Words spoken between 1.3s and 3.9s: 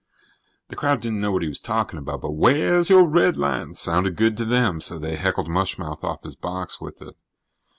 what he was talking about, but "wheah's your redlines"